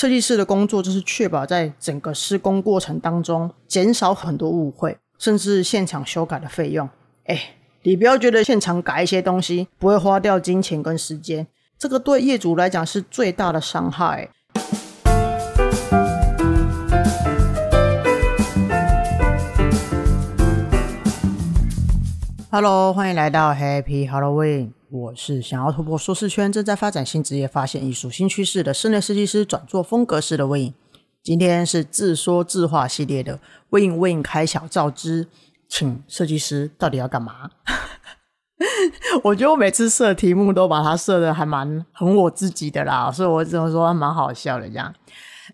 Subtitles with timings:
[0.00, 6.88] 设计师的工作就是确保在整个施工过程当中减少很多误会，甚至现场修改的费用。
[7.26, 7.38] 哎，
[7.82, 11.46] 你不要觉得现场改一些东西不会花掉金钱跟时间，
[11.78, 14.30] 这个对业主来讲是最大的伤害。
[22.50, 24.70] Hello，欢迎来到 Happy Halloween。
[24.92, 30.74] 我是想要突破舒适圈、正在发展新职业、发现艺术新趋势的室内设计师，转做风格师的 Win。
[31.22, 35.28] 今天是自说自话系列的 Win Win 开小灶之，
[35.68, 37.50] 请设计师到底要干嘛？
[39.22, 44.92] 我觉得我每次设题目都把它设的还蛮很我自己的啦，所以我只能说蛮好笑的这样。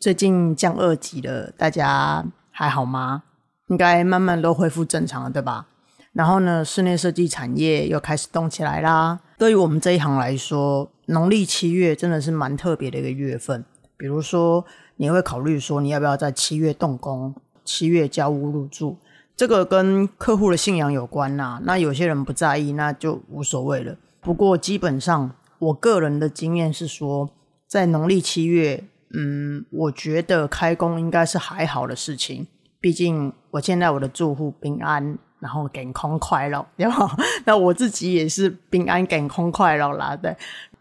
[0.01, 3.25] 最近降二级了，大家还好吗？
[3.69, 5.67] 应该慢慢都恢复正常了，对吧？
[6.17, 9.21] 然后呢，室内设计产业又开始动起来啦。
[9.37, 13.63] 对于我们这一行来说，农历七月真的是蛮特别的一个月份。
[13.99, 14.65] 比如说，
[14.97, 17.35] 你会考虑说，你要不要在七月动工，
[17.67, 18.97] 七月交屋入住？
[19.37, 21.61] 这个跟客户的信仰有关呐。
[21.65, 23.95] 那有些人不在意，那就无所谓了。
[24.23, 27.29] 不过基本上，我个人的经验是说，
[27.69, 32.47] 在农历七月，嗯，我觉得开工应该是还好的事情。
[32.81, 35.19] 毕竟我现在我的住户平安。
[35.47, 37.09] 然后健康快乐， 然后？
[37.47, 40.17] 那我自己也是平安健康快乐啦。
[40.17, 40.37] 对，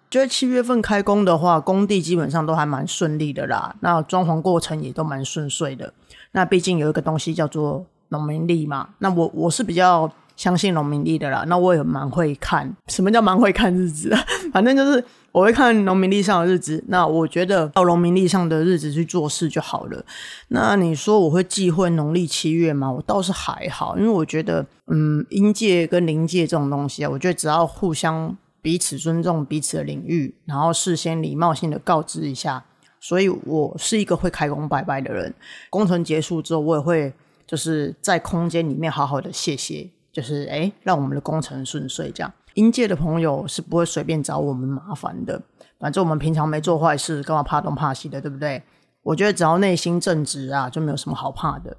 [0.09, 3.75] 就七月份开工的话，工地基本上都还蛮顺利的啦。
[3.81, 5.93] 那装潢过程也都蛮顺遂的。
[6.31, 8.89] 那毕竟有一个东西叫做农民历嘛。
[8.97, 11.44] 那我我是比较相信农民历的啦。
[11.47, 14.16] 那我也蛮会看，什么叫蛮会看日子？
[14.52, 15.03] 反正就是。
[15.36, 20.05] 我会看农民历上的日子，那我觉得到农民历上的日子去做事就好了。
[20.47, 22.89] 那你说我会忌讳农历七月吗？
[22.89, 32.64] 我倒是还好，因为我觉得，嗯，阴界跟灵界这种东西啊，我觉得只要互相彼此尊重彼此的领域，然后事先礼貌性的告知一下，
[33.02, 35.33] 所以我是一个会开工拜拜的人。
[35.70, 37.14] 工程结束之后，我也会
[37.45, 42.33] 就是在空间里面好好的谢谢，就是哎，让我们的工程顺遂这样。
[42.53, 45.42] 阴界的朋友是不会随便找我们麻烦的，
[45.77, 48.64] 反正我们平常没做坏事，干嘛怕东怕西的，对不对？
[49.04, 51.75] 我觉得只要内心正直啊，就没有什么好怕的。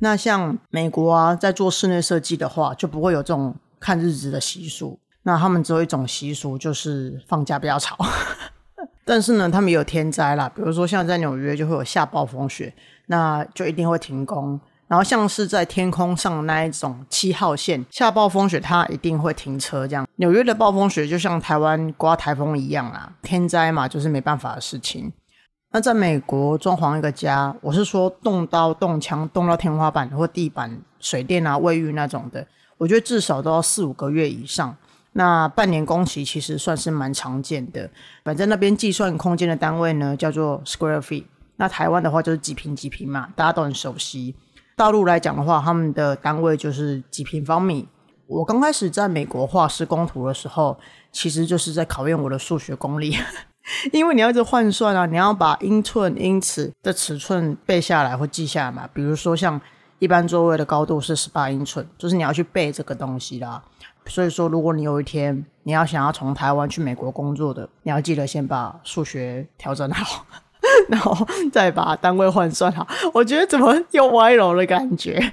[0.00, 4.98] 那像美国啊，在做室内设计的话，就不会有这种看日子的习俗。
[5.22, 7.96] 那他们只有一种习俗，就是放假不要吵。
[9.06, 12.74] 但是呢，他们也有天灾啦，比如说像在纽约就会有下暴风雪，
[13.06, 14.60] 那就一定会停工。
[14.90, 19.86] 然后像是在天空上那一种七号线下暴风雪，它一定会停车。
[19.86, 25.12] 这样纽约的暴风雪就像台湾刮台风一样啊，天灾嘛，就是没办法的事情。
[25.70, 32.44] 那在美国装潢一个家，我是说动刀动枪动到天花板或地板、水电啊、卫浴那种的，
[32.76, 34.76] 我觉得至少都要四五个月以上。
[35.12, 37.88] 那半年工期其实算是蛮常见的。
[38.24, 41.26] 反正那边计算空间的单位呢叫做 square feet，
[41.58, 44.34] 那台湾的话就是几平几平嘛，大家都很熟悉。
[44.80, 47.86] 大陆来讲的话，他们的单位就是几平方米。
[48.26, 50.74] 我刚开始在美国画施工图的时候，
[51.12, 53.14] 其实就是在考验我的数学功力，
[53.92, 58.88] 因为你要一直换算啊，你要把英寸、英尺的尺寸背下来或记下来嘛。
[58.94, 59.60] 比如说，像
[59.98, 63.62] 一般座位的高度是十八英寸，就是你要去背这个东西啦。
[64.06, 70.24] 所以说，如果你有一天你要想要从台湾去美国工作的，你要记得先把数学调整好。
[70.88, 75.32] 然后再把单位换算好，我觉得怎么又歪楼的感觉。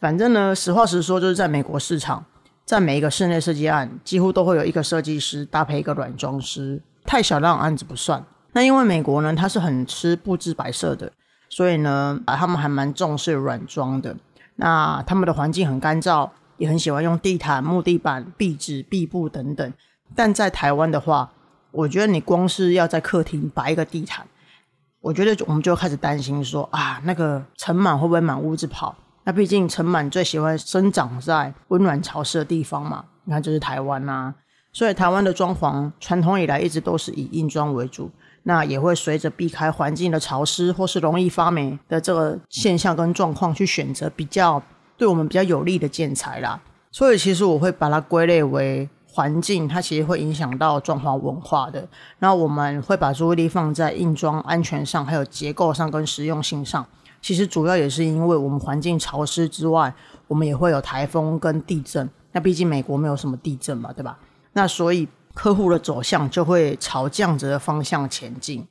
[0.00, 2.24] 反正呢，实话实说，就是在美国市场，
[2.64, 6.82] 在每一个室内设计案，几乎都会有一个设计师搭配一个软装师。
[7.04, 8.24] 太小量案子不算。
[8.52, 11.12] 那因为美国呢，它是很吃布置摆设的，
[11.48, 14.16] 所以呢，他们还蛮重视软装的。
[14.56, 16.28] 那他们的环境很干燥，
[16.58, 19.72] 也很喜欢用地毯、木地板、壁纸、壁布等等。
[20.14, 21.32] 但在台湾的话，
[21.70, 24.26] 我觉得你光是要在客厅摆一个地毯。
[25.02, 28.94] 我觉得我们就开始担心说啊，那个尘螨会不会满屋子跑？
[29.24, 33.04] 那毕竟尘螨最喜欢生长在温暖潮湿的地方嘛。
[33.24, 34.32] 你看，这是台湾呐，
[34.72, 38.08] 所以台湾的装潢传统以来一直都是以硬装为主。
[38.44, 44.62] 那也会随着避开环境的潮湿或是容易发霉的这个现象跟状况，去选择比较
[44.96, 46.60] 对我们比较有利的建材啦。
[46.92, 48.88] 所以其实我会把它归类为。
[49.14, 51.86] 环境它其实会影响到装潢文化的，
[52.20, 56.86] 那我们会把注意力放在硬装安全上，还有结构上跟实用性上。
[57.20, 59.94] 其实主要也是因为我们环境潮湿之外，
[60.26, 62.08] 我们也会有台风跟地震。
[62.32, 64.18] 那毕竟美国没有什么地震嘛，对吧？
[64.54, 68.66] 那所以客户的走向就会朝这样子的方向前进。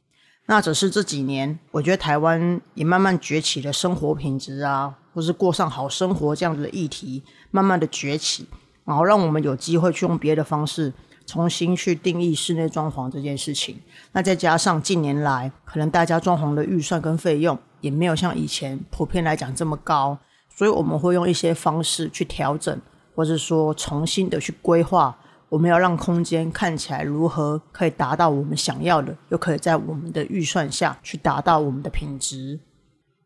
[0.47, 8.47] 那只是这几年，我觉得台湾也慢慢崛起了生活品质啊，或是过上好生活这样子的议题，慢慢的崛起。
[8.91, 10.91] 然后让我们有机会去用别的方式
[11.25, 13.79] 重新去定义室内装潢这件事情。
[14.11, 20.17] 那再加上近年来，可能大家装潢的预算跟费用也没有像以前普遍来讲这么高，
[20.53, 22.77] 所以我们会用一些方式去调整，
[23.15, 25.17] 或者说重新的去规划，
[25.47, 32.59] 我们要让空间看起来如何可以达到我们想要的，又可以在我们的预算下去达到我们的品质。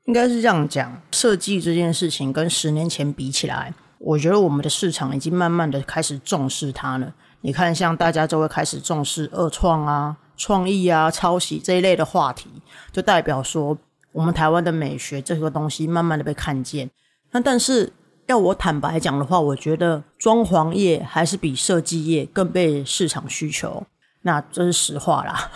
[0.05, 7.13] 应该是这样讲，设计这件事情跟十年前比起来，我觉得我们的市场已经慢慢的开始重视它了。
[7.41, 12.49] 你看，像大家就会开始重视二创啊、创意啊、抄袭这一类的话题，
[12.91, 13.77] 就代表说
[14.11, 16.89] 我们台湾的美学这个东西慢慢的被看见。
[17.31, 17.93] 那但是
[18.25, 23.85] 要我坦白讲的话，我觉得装潢业还是比设计业更被市场需求，
[24.23, 25.51] 那这是实话啦。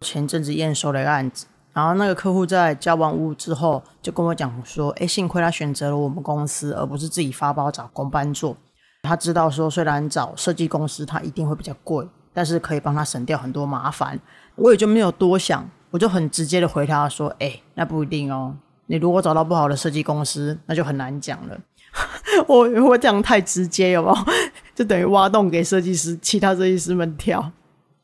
[0.00, 1.46] 前阵子验收了一个案子。
[1.74, 8.56] 然后那个客户在交完屋之后，就跟我讲说：“哎，幸亏他选择了我们公司，而不是自己发包找工班做。
[9.02, 14.18] 他知道说，虽然找设计公司他一定会比较贵，但是可以帮他省掉很多麻烦。
[14.54, 18.54] 我也就没有多想，我就很直接的回他说：，哎，那不一定哦。
[18.86, 21.58] 你如果找到不好的设计公司，那就很难讲了。
[22.46, 24.16] 我我这样太直接有没有？
[24.76, 27.50] 就等于挖洞给设计师、其他设计师们跳。”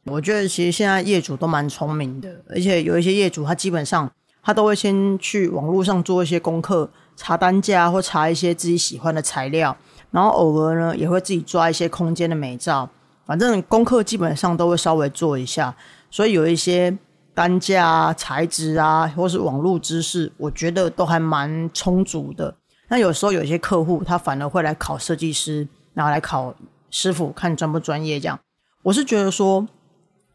[0.05, 4.11] 我觉得其实现在业主都蛮聪明的，而且有一些业主他基本上
[4.43, 9.76] 他都会先去网络上做一些功课，查单价或查一些自己喜欢的材料，
[10.11, 12.88] 然后偶尔呢也会自己抓一些空间的美照，
[13.26, 15.76] 反正功课基本上都会稍微做一下，
[16.11, 16.97] 所以有一些
[17.35, 22.56] 单价啊、材质啊，或是网络知识，我觉得都还蛮充足的。
[22.88, 26.55] 那有时候有些客户他反而会来考设计师，然后来考
[26.91, 28.41] 师傅看专不专业这样。
[28.85, 29.69] 我是觉得说。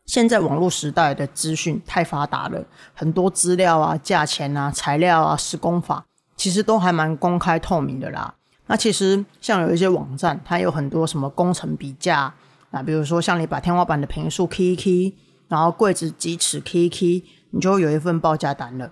[0.06, 2.64] 现在网络时代的资讯太发达了，
[2.94, 6.06] 很多资料啊、价钱啊、材料啊、施工法，
[6.38, 8.36] 其实都还蛮公开透明的啦。
[8.68, 12.34] 那其实像有一些网站，它有很多什么工程比价
[12.72, 15.14] 啊，比如说像你把天花板的平数 k 一 K，
[15.48, 18.92] 然后柜子几尺 k 一 K，你就有一份报价单了。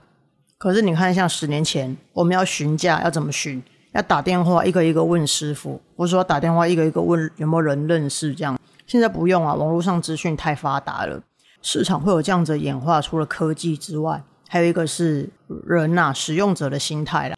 [0.58, 3.62] 可是你看，像十年前我们要询价要怎么询？
[3.94, 8.58] 要打电话一个一个问师傅，或者说打电话一个一个问有没有人认识这样。
[8.94, 11.20] 现在不用啊，网络上资讯太发达了，
[11.64, 13.02] 市场会有这样子演化。
[13.02, 15.32] 除了科技之外，还有一个是
[15.66, 17.36] 人呐，使用者的心态啦。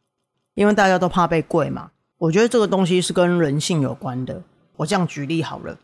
[0.55, 4.43] 因为大家都怕被贵嘛，我觉得这个东西是跟人性有关的。
[4.75, 5.77] 我这样举例好了，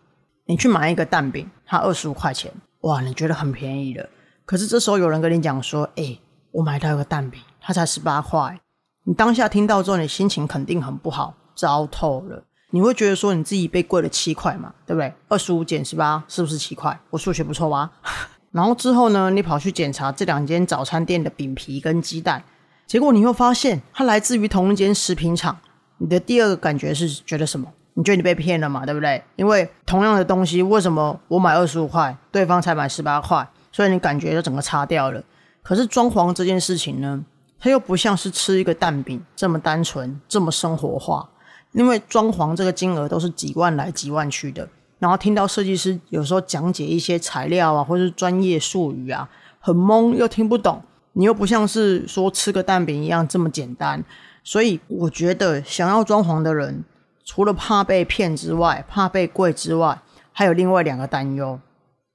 [0.44, 2.52] 你去买一个蛋饼，它二十五块钱，
[2.82, 4.10] 哇，你觉得很便宜了。
[4.44, 6.20] 可是这时候有人跟你讲说，哎，
[6.52, 8.60] 我买到一个蛋饼，它才十八块。
[9.06, 12.44] 你当下听到之后，你心情肯定很不好，糟透了。
[12.72, 15.14] 你会觉得说你自己被贵了七块嘛，对不对？
[15.28, 17.00] 二十五减十八，是不是七块？
[17.10, 17.92] 我数学不错吧？
[18.52, 22.44] 然后之后呢，你跑去检查这两间早餐店的饼皮跟鸡蛋，
[22.88, 25.58] 结果你会发现它来自于同一间食品厂。
[26.00, 27.72] 你的第二个感觉是觉得什么？
[27.94, 29.22] 你觉得你被骗了嘛，对不对？
[29.36, 33.48] 因为同样的东西，为什么我买二十五块，对方才买十八块？
[33.72, 35.22] 所以你感觉就整个差掉了。
[35.62, 37.24] 可是装潢这件事情呢，
[37.60, 41.30] 它又不像是吃一个蛋饼这么单纯，这么生活化。
[41.74, 44.68] 因为装潢这个金额都是几万来几万去的，
[45.00, 49.30] 然后听到设计师有时候讲解一些材料啊，或者是专业术语啊，
[49.60, 50.82] 很懵又听不懂，
[51.14, 54.04] 你又不像是说吃个蛋饼一样这么简单，
[54.44, 56.84] 所以我觉得想要装潢的人，
[57.24, 60.02] 除了怕被骗之外，怕被贵之外，
[60.32, 61.60] 还有另外两个担忧。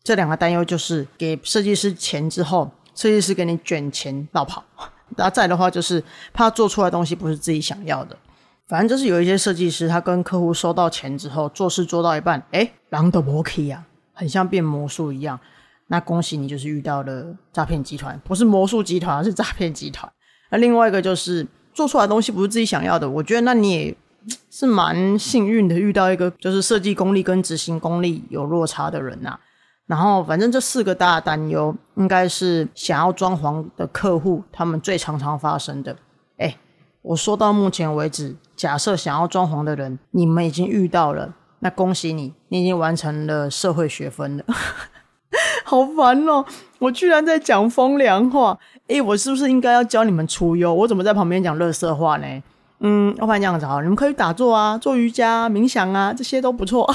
[0.03, 4.63] 这两个担忧就是给设计师钱之后，设计师给你卷钱绕跑，
[5.17, 8.17] 然后再的话就是怕做出来东西不是自己想要的。
[8.69, 15.39] 反正就是有一些设计师，他跟客户收到钱之后，做事做到一半，哎，狼的魔 key 啊，很像变魔术一样。
[15.87, 20.13] 那恭喜你，就是遇到了诈骗集团，不是魔术集团，而是诈骗集团。
[20.51, 23.97] 那另外一个就是做出来东西不是自己想要的，我觉得那你也
[24.51, 29.39] 是蛮幸运的，遇到一个就是设计功力跟执行功力有落差的人呐。
[29.87, 35.97] 然后反正这四个大担忧，应该是想要装潢的客户他们最常常发生的。
[36.39, 36.57] 哎，
[37.03, 38.35] 我说到目前为止。
[38.57, 44.45] 假设想要装潢的人，你们已经遇到了，那恭喜你，你已经完成了社会学分了。
[45.65, 46.45] 好烦哦！
[46.79, 50.73] 我居然在讲风凉话，诶，我是不是应该要教你们出优？
[50.73, 52.43] 我怎么在旁边讲乐色话呢？
[52.81, 56.89] 嗯，要不然这样子好，你们可以打坐啊，做瑜伽、冥想啊，这些都不错。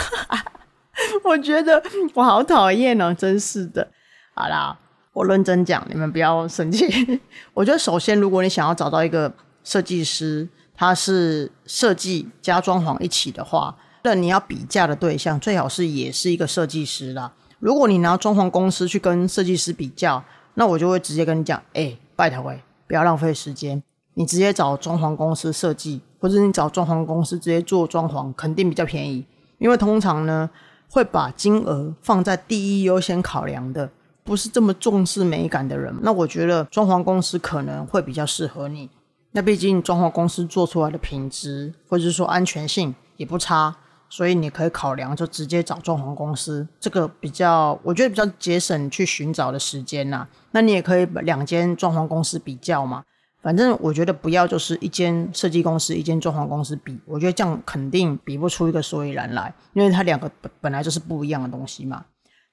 [1.24, 3.88] 我觉得我好讨厌哦，真是的。
[4.34, 4.78] 好啦，
[5.14, 7.20] 我认真讲，你们不要生气。
[7.54, 9.32] 我觉得首先，如果你想要找到一个
[9.64, 17.34] 设计师，它是设计加装潢一起的话，那你要比价的对象最好是也是一个设计师啦。
[17.60, 20.24] 如果你拿装潢公司去跟设计师比较，
[20.56, 23.84] 那我就会直接跟你讲，哎，拜托喂，不要浪费时间，
[24.16, 29.26] 你直接找装潢公司设计，或者你找装潢公司直接做装潢，肯定比较便宜。
[29.60, 30.50] 因为通常呢，
[30.90, 33.88] 会把金额放在第一优先考量的，
[34.24, 38.90] 不是这么重视美感的人，那我觉得装潢公司可能会比较适合你。
[39.34, 43.76] 那毕竟装潢公司做出来的品质或者是说安全性也不差，
[44.10, 50.28] 所以你可以考量就直接找装潢公司，这个比较我觉得比较节省去寻找的时间呐。
[50.52, 53.04] 那你也可以把两间装潢公司比较嘛。
[53.42, 62.06] 反正我觉得不要就是一间设计公司一间装潢公司比，我觉得这样肯定比不出一个所以然来，因为它两个本本来就是不一样的东西嘛。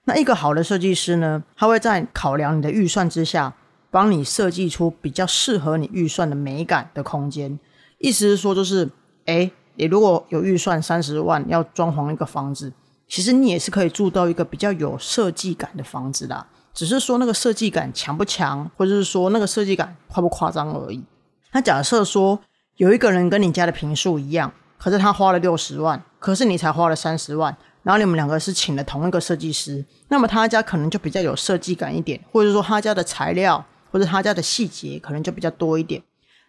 [0.05, 3.53] 那一个好的设计师呢，他会在考量你的预算之下，
[3.91, 7.59] 帮你设计出比较适合你预算的美感的空间。
[7.99, 8.89] 意思是说，就是
[9.27, 12.73] 哎，你如果有预算三十万要装潢一个房子，
[13.09, 16.47] 其实你也是可以住到一个比较有设计感的房子的。
[16.75, 21.03] 只是说那个设计感强不强，或者是说那个设计感夸不夸张而已。
[21.53, 22.39] 那假设说
[22.77, 36.03] 有一个人跟你家的平数一样，可是他花了六十万，可是你才花了三十万，然后你们两个是请了同一个设计师，那么他家可能就比较有设计感一点，或者说他家的材料或者他家的细节可能就比较多一点。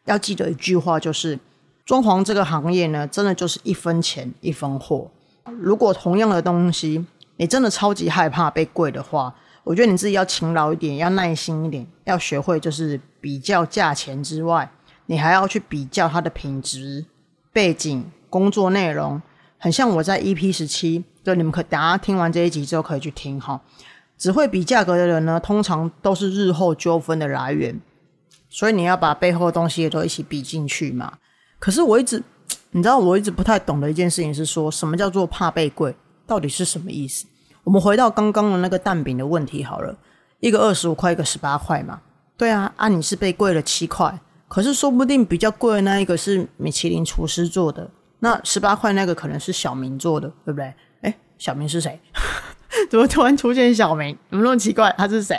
[0.06, 1.40] 要记得一句话，就是
[1.86, 5.10] 装潢这个行业呢，真的就是一分钱一分货。
[5.60, 7.06] 如果同样的东西，
[7.38, 14.72] 你真的超级害怕被贵的话，我觉得你自己要勤劳一点，要耐心一点，要学会就是比较价钱之外，
[15.08, 17.06] 你还要去比较它的品质、
[17.52, 19.22] 背景、工作内容。
[19.58, 23.60] 很像我在 EP 十七，就你们可等下听完这一集之后可以去听哈。
[24.20, 27.80] 只会比价格的人呢，通常都是日后纠纷的来源，
[28.50, 31.14] 所以你要把背后的东西也都一起比进去嘛。
[31.58, 32.22] 可是我一直，
[32.72, 35.96] 你知道我一直不太懂的一件事情是说什么叫做怕被贵，
[36.28, 37.26] 到底是什么意思？
[37.64, 39.98] 我们回到刚刚的那个蛋饼的问题好了，
[40.42, 42.02] 一个二十五块，一个十八块嘛。
[42.36, 50.74] 对啊，啊你是被贵了七块，可是说不定比较贵的那一个是米其林厨师做的，那十八块那个可能是小明做的，对不对？
[51.02, 52.00] 哎，小明是谁？
[52.90, 54.18] 怎么突然出现小明？
[54.30, 54.94] 怎么那么奇怪？
[54.98, 55.36] 他是谁？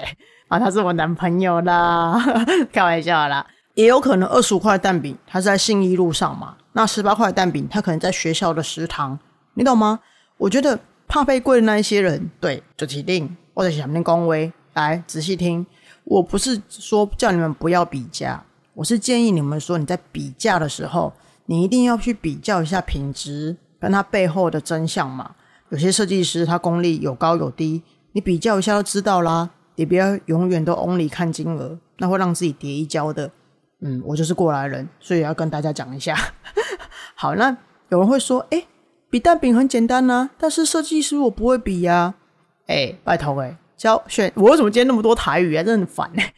[0.48, 2.20] 啊，他是我男朋友啦，
[2.72, 3.46] 开玩笑啦。
[3.74, 6.56] 也有可能二十五块蛋饼，他是在信义路上嘛。
[6.72, 9.18] 那十八块蛋饼，他可能在学校的食堂，
[9.54, 10.00] 你懂吗？
[10.36, 10.78] 我觉得。
[11.12, 15.66] 怕被贵的那一些人，对，就提定或者下面恭维，来仔细听。
[16.04, 18.40] 我不是说叫你们不要比价，
[18.74, 21.12] 我是建议你们说你在比价的时候，
[21.46, 25.32] 你一定要去比较一下品质跟它背后的真相嘛。
[25.70, 29.50] 有些设计师他功力有高有低，你比较一下就知道啦。
[29.76, 33.30] 你不要永远都 only 看金额，那会让自己跌一跤的。
[33.80, 36.14] 嗯，我就是过来人，所以要跟大家讲一下。
[37.16, 37.56] 好，那
[37.88, 38.66] 有人会说，哎。
[39.08, 42.14] 比蛋饼很简单呐，但是设计师我不会比呀。
[42.68, 45.64] 哎，拜托哎，交选我为什么今天那么多台语啊？
[45.64, 46.32] 真的很烦哎。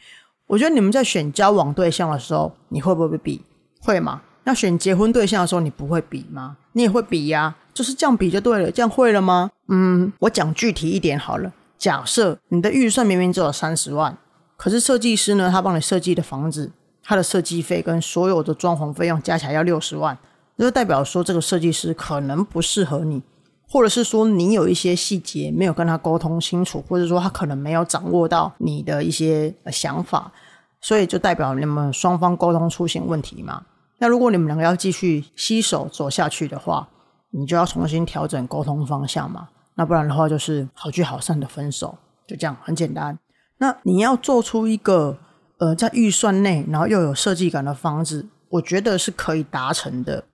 [0.47, 3.45] 我觉得你们在选交往对象的时候，你会不会比？
[3.79, 4.23] 会吗？
[4.45, 6.57] 那选结婚对象的时候，你不会比吗？
[6.73, 8.69] 你也会比呀，就是这样比就对了。
[8.71, 9.49] 这样会了吗？
[9.67, 11.51] 嗯，我讲具体一点好了。
[11.77, 14.17] 假设你的预算明明只有三十万，
[14.57, 16.71] 可是设计师呢，他帮你设计的房子，
[17.03, 20.17] 他的设计费跟所有的装潢费用加起来要六十万。
[20.57, 23.21] 就代表说，这个设计师可能不适合你，
[23.67, 30.31] 或者是说你有一些细节没有跟他沟通清楚，或者说他可能没有掌握到你的一些想法，
[30.79, 33.63] 所以就代表你们双方沟通出现问题嘛。
[33.99, 36.87] 那如果你们两个要继续携手走下去的话，
[37.31, 39.47] 你就要重新调整沟通方向嘛。
[39.75, 41.97] 那不然的话，就是好聚好散的分手，
[42.27, 43.17] 就这样很简单。
[43.57, 45.17] 那你要做出一个
[45.57, 50.25] 呃在预算内，然后又有设计感的房子，我觉得是可以达成的。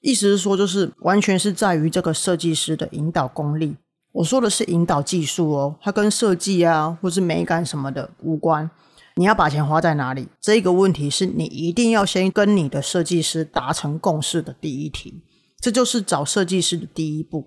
[0.00, 3.76] 意思是说，就是完全是在于这个设计师的引导功力。
[4.12, 8.70] 我说的是引导技术哦，它跟设计啊，或是美感什么的无关。
[9.20, 10.26] 你要把钱花在哪里？
[10.40, 15.22] 这个问题是你一定要先跟你的设计师达成共识的第一题。
[15.58, 17.46] 这就是找设计师的第一步。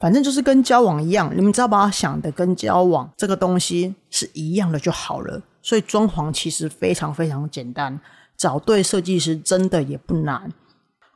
[0.00, 5.40] 反正就是跟交往一样，你们只要把它想的跟交往这个东西是一样的就好了。
[5.62, 8.00] 所以装潢其实非常非常简单，
[8.36, 10.52] 找对设计师真的也不难。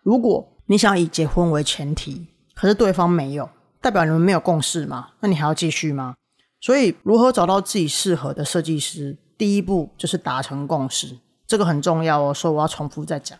[0.04, 3.50] 如果你想以结婚为前提，可是对方没有，
[3.80, 5.08] 代表你们没有共识吗？
[5.18, 6.14] 那你还要继续吗？
[6.60, 11.16] 所以，如何找到自己适合的设计师，第一步就是达成共识，
[11.46, 12.34] 这个很重要哦。
[12.34, 13.38] 所以我要重复再讲。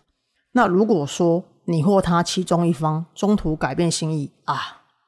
[0.52, 4.56] 那如果说你或他其中一方中途改变心意啊，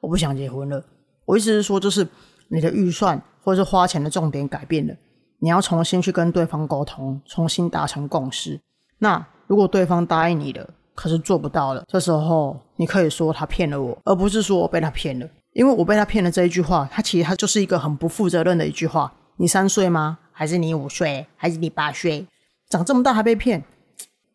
[0.01, 0.83] 我不想结婚了，
[1.25, 2.07] 我意思是说，就是
[2.49, 4.93] 你的预算或者是花钱的重点改变了，
[5.39, 8.59] 你要重新去跟对方沟通，重新达成共识。
[8.99, 15.27] 那如果对方答应你的，可是做不到了，这时候你可以说他骗了我，而不是说我被他骗了。
[15.53, 19.11] 因为我被他骗了这一句话，他其实他就是一个很不负责任的一句话。
[19.35, 20.19] 你三岁吗？
[20.41, 21.27] 还是你五岁？
[21.37, 22.25] 还是你八岁？
[22.67, 23.63] 长这么大还被骗？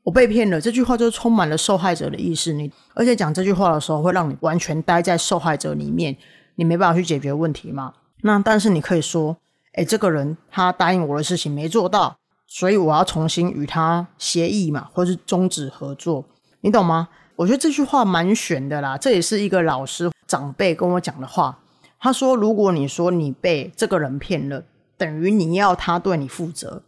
[0.04, 2.52] 我被骗了，这句话就充满了受害者的意识。
[2.52, 6.16] 你而且讲这句话的时候，会让你完全待在受害者里面，
[6.54, 7.92] 你没办法去解决问题嘛。
[8.20, 9.36] 那但是你可以说，
[9.72, 16.24] 哎，这个人他答应我的事情没做到，所以我要重新与他协议嘛，或是终止合作，
[16.60, 17.08] 你懂吗？
[17.34, 21.58] 我觉得这句话蛮玄的啦，这也是一个老师长辈跟我讲的话。
[21.98, 24.62] 他说，如果你说你被这个人骗了，
[24.96, 26.82] 等于你要他对你负责，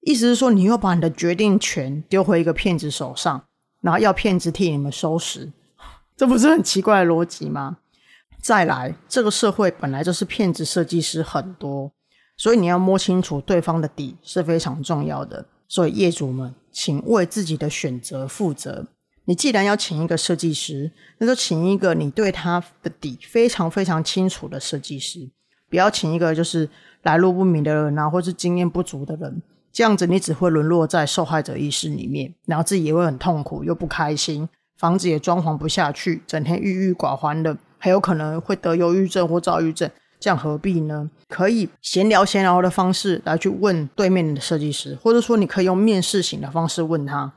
[0.00, 3.44] 意思是说你又把你的决定权丢回一个骗子手上，
[3.80, 5.52] 然后要骗子替你们收拾，
[6.16, 7.78] 这不是很奇怪的逻辑吗？
[8.40, 11.90] 再来，这个社会本来就是骗子设计师很多，
[12.36, 15.46] 所以你要摸清楚对方的底是非常重要的。
[15.66, 18.86] 所以业主们，请为自己的选择负责。
[19.24, 25.30] 你既然要请一个设计师，那就请一个你对他的底非常非常清楚的设计师，
[25.74, 26.68] 不要请一个就是
[27.02, 29.42] 来路不明的人啊，或是经验不足的人。
[29.72, 39.90] 这样子你只会沦落在受害者意识里面，然后自己也会很痛苦又不开心，房子也装潢不下去，整天郁郁寡欢的，还有可能会得忧郁症或躁郁症。
[40.20, 41.10] 这样何必呢？
[41.28, 47.32] 可以闲聊闲聊的方式来去问对面的设计师，或者说你可以用面试型的方式问他。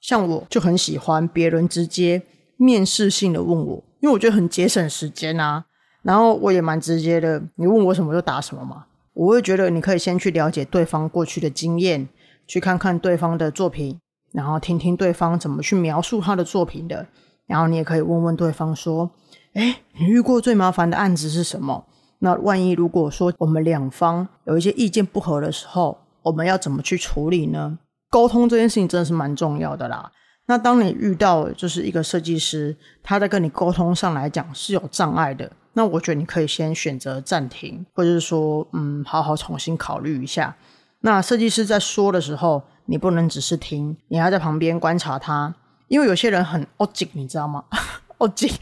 [0.00, 2.22] 像我就很喜欢别人直接
[2.56, 5.64] 面试性的问我，因为我觉得很节省时间啊。
[6.02, 8.86] 然后我也蛮直接的，你问我什么就答什么嘛。
[9.12, 12.08] 我会觉得你可以先去了解对方过去的经验，
[12.46, 13.98] 去看看对方的作品，
[14.32, 17.06] 然后听听对方怎么去描述他的作品的。
[17.46, 19.10] 然后你也可以问问对方说
[19.54, 21.84] ：“哎，你遇过最麻烦的案子是什么？
[22.20, 27.78] 那万一如果说我们两方有一些意见不合的时候，我们要怎么去处理呢？”
[28.08, 30.10] 沟通这件事情真的是蛮重要的啦。
[30.50, 40.56] 那当你遇到就是一个设计师，他在跟你沟通上来讲是有障碍的，那我觉得你可以先选择暂停，或者是说，嗯，好好重新考虑一下。
[41.02, 45.54] 那设计师在说的时候，你不能只是听，你还在旁边观察他，
[45.86, 47.62] 因为有些人很恶劲，你知道吗？
[48.18, 48.52] 恶劲，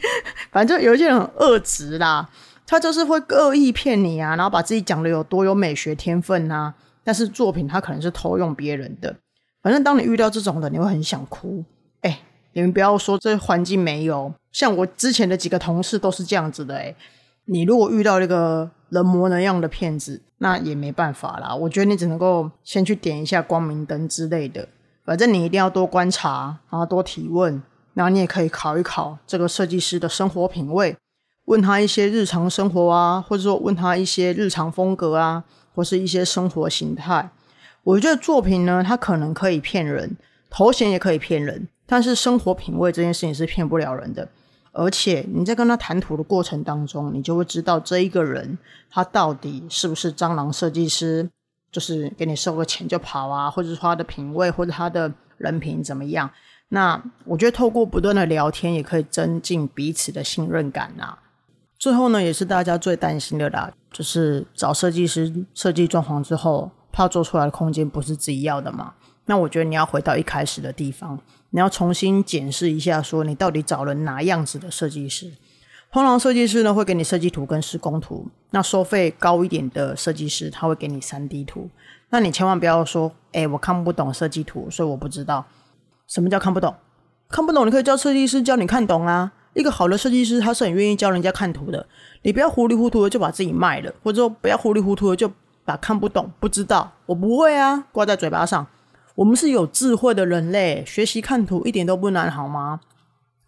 [0.51, 2.29] 反正有一些人很恶直啦，
[2.67, 6.71] 他就是会恶意骗你啊，然后把自己讲的有多有美学天分啊，
[7.03, 9.15] 但是作品他可能是偷用别人的。
[9.63, 11.65] 反正当你遇到这种的，你会很想哭。
[12.01, 12.19] 哎，
[12.53, 16.75] 你们不要说这环境没有，像我之前的几个同事都是这样子的。
[16.75, 16.95] 哎，
[17.45, 21.53] 你如果遇到那个人模人样的骗子，那也没办法啦。
[21.55, 24.67] 我觉得你只能够先去点一下光明灯之类的。
[25.05, 27.61] 反正你一定要多观察，然后多提问，
[27.95, 30.95] 然后你也可以考一考这个设计师的生活品味，
[31.45, 37.31] 问他一些日常生活啊，或者说问他一些日常风格啊，或是一些生活形态。
[37.83, 40.15] 我觉得作品呢，它可能可以骗人，
[40.49, 44.29] 头衔也可以骗人，但是生活品味这件事情是骗不了人的。
[44.71, 48.55] 而且你在跟他谈吐的过程当中，你就会知道这一个人
[48.91, 51.27] 他到底是不是蟑螂设计师，
[51.71, 56.29] 就是给你收个钱就跑啊，或者说他的品味或者他的人品怎么样。
[56.69, 61.17] 那我觉得透过不断的聊天，也可以增进彼此的信任感啊。
[61.79, 66.71] 最后呢，也是大家最担心的啦，就是找设计师设计装潢之后。
[66.91, 68.95] 怕做出来的空间不是自己要的嘛？
[69.29, 71.19] 那我觉得你要回到一开始的地方，
[71.51, 75.31] 你要重新检视一下，说你到底找了哪样子的设计师。
[75.91, 81.69] 通常设计师呢会给你设计图跟施工图，那收费高一点的设计师他会给你三 D 图。
[82.09, 85.45] 那你千万不要说，哎，我看不懂设计图，所以我不知道
[86.07, 86.73] 什么叫看不懂。
[87.29, 89.31] 看不懂你可以叫设计师教你看懂啊。
[89.53, 91.85] 一个好的设计师他是很愿意教人家看图的。
[92.23, 95.31] 你不要糊里糊涂的就把自己卖了，或者说不要糊里糊涂的就。
[95.65, 98.65] 把看不懂、不知道，我不会啊，挂在嘴巴上。
[99.19, 102.79] 我们是有智慧的人类，学习看图一点都不难，好吗？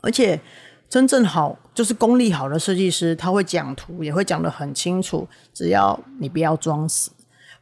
[0.01, 0.37] 而且
[0.89, 5.25] 真正好就是功力好的设计师，他会讲图，也会讲得很清楚。
[5.53, 7.11] 只要你不要装死。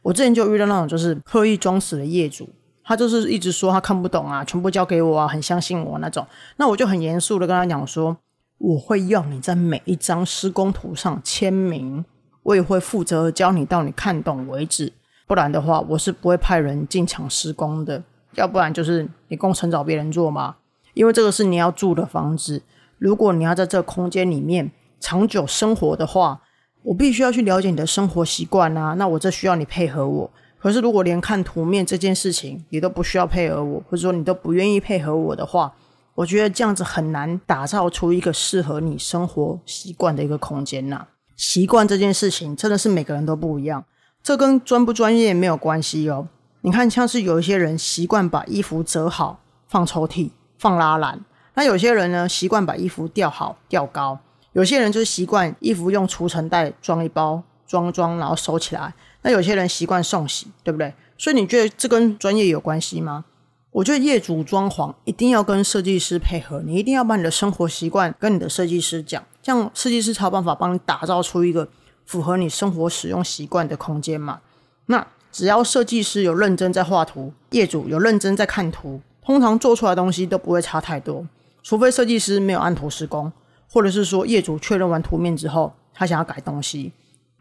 [0.02, 2.48] 我之前就遇到那种就是刻意装死的业主，
[2.82, 6.26] 他就是一直说他看不懂啊，全部交给我啊，很相信我那种。
[6.56, 8.16] 那我就很严肃的跟他讲说，
[8.58, 12.04] 我会要你在每一张施工图上签名。
[12.42, 14.92] 我也会负责教你到你看懂为止，
[15.30, 18.02] 不然的话，我是不会派人进场施工的。
[18.34, 20.56] 要不然就是你工程找别人做嘛，
[20.92, 22.60] 因为这个是你要住的房子。
[22.98, 26.40] 如果你要在这空间里面长久生活的话，
[26.82, 28.94] 我必须要去了解你的生活习惯啊。
[28.94, 30.28] 那我这需要你配合我。
[30.58, 35.72] 可是如果连看图面这件事情你都不需要配合我，或者说你都不愿意配合我的话，
[36.16, 41.06] 我觉得这样子很难打造出一个适合你生活习惯的一个空间呐。
[41.36, 43.84] 习惯这件事情真的是每个人都不一样，
[44.22, 46.28] 这跟专不专业没有关系哦。
[46.62, 54.18] 你看，像是有一些人习惯把衣服折好放抽屉、放拉篮，那有些人呢习惯把衣服吊好吊高，
[54.52, 58.92] 有些人就是习惯衣服用除尘袋装一包装装，然后收起来。
[59.22, 60.92] 那有些人习惯送洗，对不对？
[61.16, 63.24] 所以你觉得这跟专业有关系吗？
[63.72, 71.68] 我觉得业主装潢一定要跟设计师配合，你一定要把你的生活习惯跟你的设计师讲，这样设计师才有办法帮你打造出一个
[72.04, 74.40] 符合你生活使用习惯的空间嘛。
[74.86, 81.26] 那只要设计师有认真在画图，业主有认真在看图，通常做出来的东西都不会差太多。
[81.62, 83.30] 除非设计师没有按图施工，
[83.70, 86.92] 或者是说业主确认完图面之后，他想要改东西。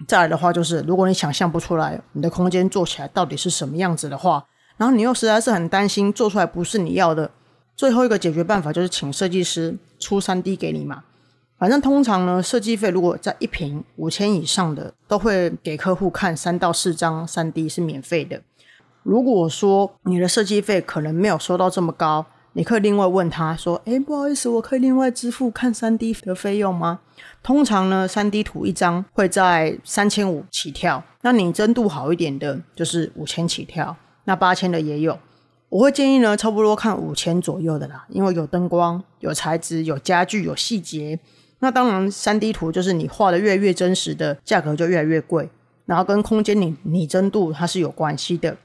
[0.08, 4.46] 再来的话，就是如果你想象不出来你的空间做起来到底是什么样子的话，
[4.78, 7.32] 然后你又实在是很担心做出来不是你要的，
[7.76, 11.04] 最后一个解决办法就是请设计师出三 D 给你嘛。
[11.60, 18.42] 反正通常呢，设计费如果在一平五千以上的，都会给客户看三到四张三 D 是免费的。
[19.04, 27.02] 如果说你的设计费可能没有收到这么高，你可以另外问他说：“哎，不好意思，我可以另外支付看三 D 的费用吗？”
[27.44, 33.96] 通常呢，三 D 图一张会在三千五起跳，那你真度好一点的，就是五千起跳。
[34.24, 35.20] 那八千的也有，
[35.68, 41.20] 我会建议呢，差不多看五千左右的啦，因为有灯光、有材质、有家具、有细节。
[41.60, 45.50] 那当然，三 D 图就是你画的越越真实的，价格就越来越贵。
[45.86, 48.58] 然后跟空间拟拟真度它是有关系的。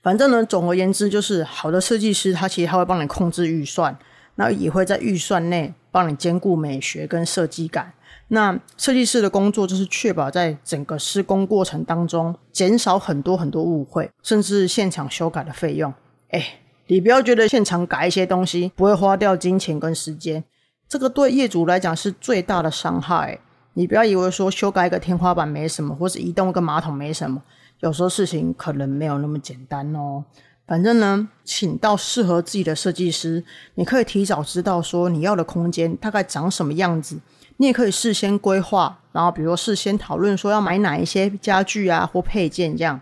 [0.00, 3.98] 反正呢，总而言之，就是好的设计师他其实他会帮你控制预算，
[4.36, 7.92] 那也会在预算内帮你兼顾美学跟设计感。
[8.28, 15.92] 那设计师的工作就是确保在整个施工过程当中减少很多很多误会，甚至现场修改的费用。
[16.28, 20.44] 哎，你不要觉得现场改一些东西不会花掉金钱跟时间，
[20.88, 23.38] 这个对业主来讲是最大的伤害。
[23.74, 27.42] 你不要以为说修改一个天花板没什么，或是移动一个马桶没什么，
[27.80, 30.24] 有时候事情可能没有那么简单哦。
[30.66, 37.18] 反正呢，请到适合自己的设计师，你可以提早知道说你要的空间大概长什么样子。
[37.58, 43.00] 你也可以事先规划，然后比如事先讨论说要买哪一些家具啊或配件这样。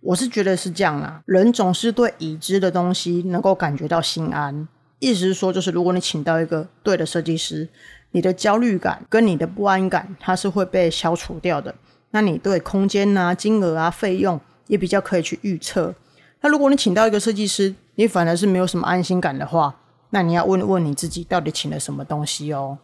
[0.00, 4.66] 我是觉得是这样啦，人总是对已知的东西能够感觉到心安。
[5.00, 7.68] 意思是说，就是如果你请到一个对的设计师，
[8.12, 11.74] 你的焦虑感跟你的不安感，它是会被消除掉的。
[12.12, 15.94] 那你对空间啊、金额啊、费用也比较可以去预测。
[16.40, 19.74] 那如果你请到一个设计师，你反而是没有什么安心感的话，
[20.10, 22.78] 那你要问问你自己，到底请了什么东西哦。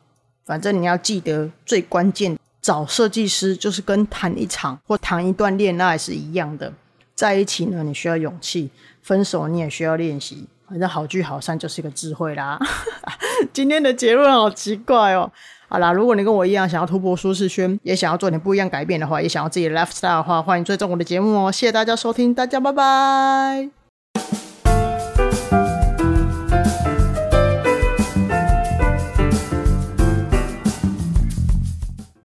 [0.44, 6.72] 反正你要记得，最关键找设计师就是跟谈一场或谈一段恋爱是一样的。
[7.14, 8.68] 在一起呢，你需要勇气；
[9.02, 10.46] 分手你也需要练习。
[10.68, 12.58] 反正好聚好散就是一个智慧啦。
[13.52, 15.30] 今天的结论好奇怪哦。
[15.68, 21.50] 好啦，如果你跟我一样想要突破舒适圈，也想要做点不一样改变的话，也想要自己的 lifestyle 的话，欢迎追踪我的节目哦。
[21.50, 23.75] 谢谢大家收听，大家拜拜。